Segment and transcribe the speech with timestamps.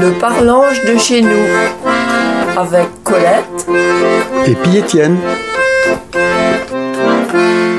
[0.00, 1.46] Le parlange de chez nous
[2.56, 3.44] avec Colette
[4.46, 5.18] et puis Étienne.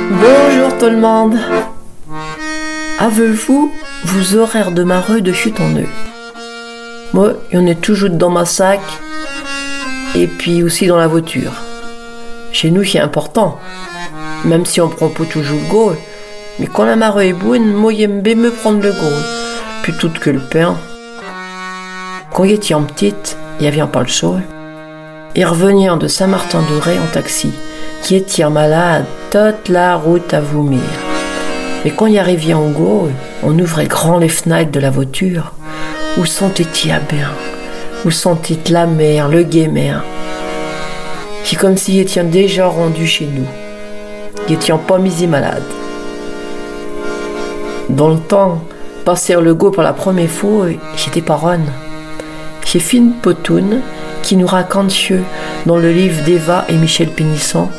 [0.10, 1.38] Bonjour tout le monde.
[3.00, 3.72] Avez-vous
[4.06, 5.90] vos horaires de mareux de chute en eux?
[7.14, 8.82] Moi, il y en a toujours dans ma sac
[10.16, 11.52] et puis aussi dans la voiture.
[12.52, 13.60] Chez nous, c'est important,
[14.46, 15.94] même si on prend pas toujours le go.
[16.60, 19.12] Mais quand la marée est bonne, moi j'aime bien me prendre le go,
[19.84, 20.78] plutôt que le pain.
[22.36, 24.42] Quand j'étais en petite, il y avait pas le choix.
[25.36, 27.54] Et revenir de Saint-Martin-de-Ré en taxi,
[28.02, 30.82] qui était malade toute la route à vomir.
[31.86, 33.08] Mais quand il arrivait en go,
[33.42, 35.54] on ouvrait grand les fenêtres de la voiture.
[36.18, 37.30] Où sentait-il bien
[38.04, 39.96] Où sentait la mer, le guémer
[41.46, 43.48] C'est comme s'il était déjà rendu chez nous.
[44.54, 45.64] Était pas mis malade.
[47.88, 48.62] Dans le temps,
[49.06, 50.66] passer le go pour la première fois,
[50.98, 51.72] j'étais paronne.
[52.76, 53.80] J'ai Fine Potoun
[54.22, 54.94] qui nous raconte
[55.66, 57.70] dans le livre d'Eva et Michel Pénisson,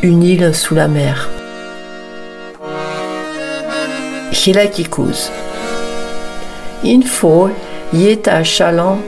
[0.00, 1.28] Une île sous la mer.
[4.32, 5.30] C'est là qui cause.
[6.82, 7.50] Une fois,
[7.92, 9.00] il était à Chaland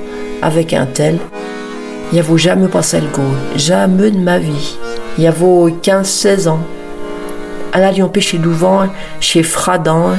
[0.43, 1.17] avec un tel.
[2.13, 3.23] Il avait jamais passé le go,
[3.57, 4.77] jamais de ma vie.
[5.17, 6.61] Il avait 15-16 ans.
[7.73, 8.91] Elle allait pêcher d'ouvent
[9.21, 10.19] chez Fradan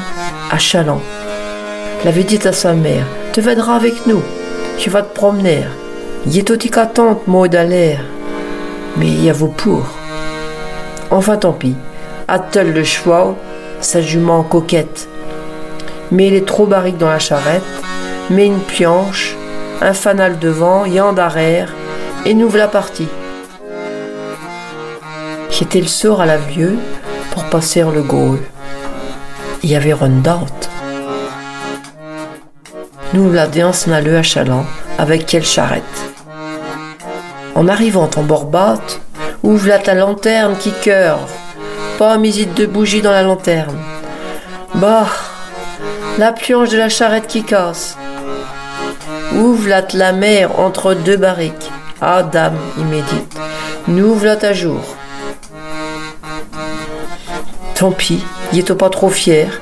[0.49, 1.01] à Chaland.
[2.01, 4.23] Elle avait dit à sa mère Tu viendras avec nous,
[4.77, 5.63] tu vas te promener.
[6.27, 6.43] Aussi
[6.93, 7.97] tante, moi d'aller.
[8.97, 9.85] Mais y a vos pour.
[11.11, 11.75] Enfin tant pis.
[12.27, 13.35] Attelle le cheval,
[13.81, 15.07] sa jument coquette.
[16.11, 17.63] Mais il est trop barrique dans la charrette,
[18.29, 19.35] met une pioche,
[19.81, 21.73] un fanal devant, y en derrière,
[22.25, 23.07] et nous la partie.
[25.51, 26.77] J'étais le sort à la vieux
[27.31, 28.41] pour passer le Gaulle.
[29.63, 30.69] Il y avait Rondante.
[33.15, 34.65] Nous la danse à Chaland
[34.97, 35.83] avec quelle charrette.
[37.55, 38.99] En arrivant en Borbate,
[39.41, 41.31] ouvre la ta lanterne qui curve.
[41.97, 43.77] Pas misite de bougie dans la lanterne.
[44.73, 45.07] Bah,
[46.17, 47.97] la pionche de la charrette qui casse.
[49.33, 51.71] Ouvre la la mer entre deux barriques.
[52.01, 53.37] Ah, dame, il médite.
[53.87, 54.83] Nous la à jour.
[57.75, 58.21] Tant pis,
[58.51, 59.61] il est pas trop fier.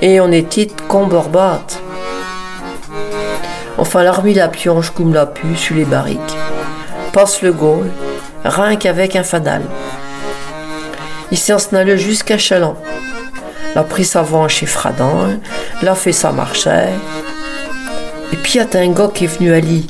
[0.00, 1.80] Et on est titre qu'on borbate.
[3.78, 6.20] Enfin, l'armée la pionche comme la pu sur les barriques.
[7.12, 7.90] Passe le Gaulle,
[8.44, 9.62] rien qu'avec un fadal.
[11.30, 12.76] Il s'est installé jusqu'à Chaland.
[13.74, 15.40] L'a pris sa vent chez Fradan,
[15.82, 16.66] l'a fait sa marche.
[16.66, 19.86] Et puis il y a un gars qui est venu à lui,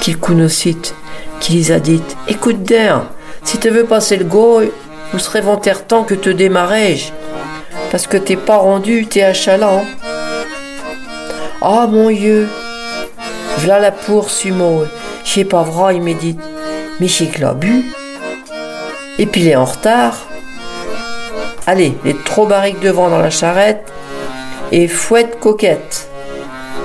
[0.00, 0.76] qu'il connaissait,
[1.38, 3.04] qui les a dit Écoute, d'air,
[3.44, 4.70] si tu veux passer le Gaulle,
[5.12, 6.98] vous serez ventaire temps que te démarrais
[7.90, 9.84] parce que t'es pas rendu, t'es à Chaland.
[11.60, 12.48] Ah mon Dieu,
[13.60, 14.86] voilà la poursuite, moi.
[15.24, 16.40] Je pas vrai, il médite
[17.00, 17.92] mais chez bu.
[19.18, 20.26] Et puis il est en retard.
[21.66, 23.90] Allez, les trop barriques devant dans la charrette.
[24.70, 26.08] Et fouette coquette.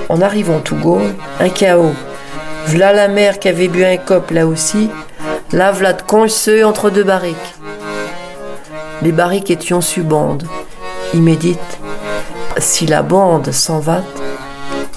[0.08, 1.00] En arrivant tout go,
[1.38, 1.94] un chaos.
[2.66, 4.90] V'là la mère qui avait bu un cop là aussi.
[5.52, 7.54] Là v'là de conceux entre deux barriques.
[9.02, 10.44] Les barriques étions su bande.
[11.14, 11.78] Il médite.
[12.58, 14.02] Si la bande s'en va,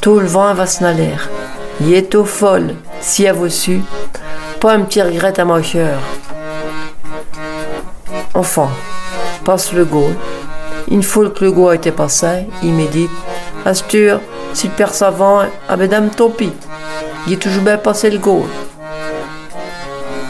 [0.01, 1.11] tout le vent va se n'aller.
[1.81, 3.81] Y est au folle, si a vos su,
[4.59, 5.99] pas un petit regret à mon cœur.
[8.33, 8.69] Enfin,
[9.45, 10.11] passe le go.
[10.91, 13.11] Une fois que le go a été passé, il médite.
[13.65, 14.19] Astur,
[14.53, 16.51] si le père savant, ah ben tant pis.
[17.27, 18.45] Il est toujours bien passé le go.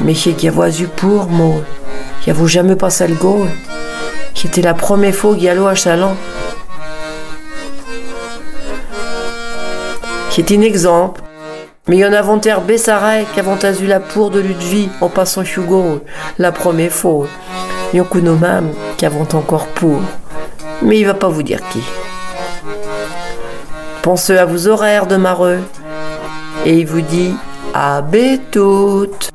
[0.02, 1.62] Mais qui y a eu pour moi.
[2.28, 3.48] Il a jamais passé le go?
[4.36, 6.16] C'était la première fois qu'il y a à Chaland.
[10.30, 11.22] C'est un exemple
[11.90, 13.26] mais il y en a volontaire Bessaray
[13.82, 16.04] eu la pour de Ludwig en passant Hugo,
[16.38, 17.26] la première fois.
[17.92, 18.00] Il y
[18.96, 20.00] qui avons encore pour.
[20.84, 21.82] Mais il va pas vous dire qui.
[24.04, 25.62] Pensez à vos horaires de mareux.
[26.64, 27.34] Et il vous dit
[27.74, 28.04] à
[28.52, 29.29] toutes